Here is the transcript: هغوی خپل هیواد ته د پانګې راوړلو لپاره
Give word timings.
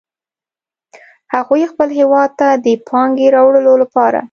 هغوی 1.33 1.63
خپل 1.71 1.89
هیواد 1.99 2.29
ته 2.39 2.47
د 2.65 2.67
پانګې 2.87 3.27
راوړلو 3.35 3.73
لپاره 3.83 4.19